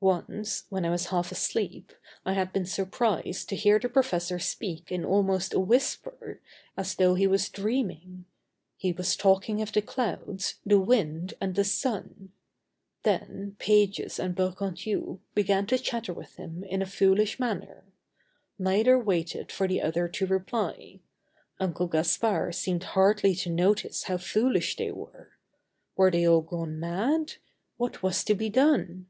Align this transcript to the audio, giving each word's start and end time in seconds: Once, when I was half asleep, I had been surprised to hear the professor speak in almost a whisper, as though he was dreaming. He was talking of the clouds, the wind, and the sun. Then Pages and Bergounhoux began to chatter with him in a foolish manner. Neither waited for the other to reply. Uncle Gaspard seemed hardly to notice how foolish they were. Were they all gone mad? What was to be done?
Once, 0.00 0.64
when 0.70 0.84
I 0.86 0.90
was 0.90 1.06
half 1.06 1.30
asleep, 1.32 1.92
I 2.24 2.32
had 2.34 2.52
been 2.52 2.64
surprised 2.64 3.48
to 3.48 3.56
hear 3.56 3.78
the 3.78 3.88
professor 3.88 4.38
speak 4.38 4.90
in 4.92 5.04
almost 5.04 5.52
a 5.52 5.58
whisper, 5.58 6.40
as 6.76 6.94
though 6.94 7.16
he 7.16 7.26
was 7.26 7.48
dreaming. 7.50 8.24
He 8.76 8.92
was 8.92 9.14
talking 9.16 9.60
of 9.60 9.72
the 9.72 9.82
clouds, 9.82 10.54
the 10.64 10.80
wind, 10.80 11.34
and 11.38 11.54
the 11.54 11.64
sun. 11.64 12.32
Then 13.02 13.56
Pages 13.58 14.20
and 14.20 14.36
Bergounhoux 14.36 15.18
began 15.34 15.66
to 15.66 15.76
chatter 15.78 16.14
with 16.14 16.36
him 16.36 16.64
in 16.64 16.80
a 16.80 16.86
foolish 16.86 17.38
manner. 17.40 17.82
Neither 18.56 18.98
waited 18.98 19.50
for 19.52 19.66
the 19.68 19.82
other 19.82 20.08
to 20.08 20.26
reply. 20.26 21.00
Uncle 21.58 21.88
Gaspard 21.88 22.54
seemed 22.54 22.84
hardly 22.84 23.34
to 23.34 23.50
notice 23.50 24.04
how 24.04 24.16
foolish 24.16 24.76
they 24.76 24.92
were. 24.92 25.32
Were 25.96 26.10
they 26.12 26.26
all 26.26 26.40
gone 26.40 26.78
mad? 26.80 27.34
What 27.76 28.02
was 28.02 28.22
to 28.24 28.34
be 28.34 28.48
done? 28.48 29.08